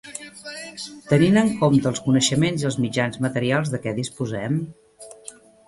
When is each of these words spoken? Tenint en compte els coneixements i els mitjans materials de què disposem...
Tenint 1.11 1.37
en 1.41 1.51
compte 1.59 1.91
els 1.91 2.01
coneixements 2.07 2.65
i 2.65 2.67
els 2.71 2.79
mitjans 2.87 3.23
materials 3.29 3.77
de 3.77 3.83
què 3.87 3.97
disposem... 4.03 4.59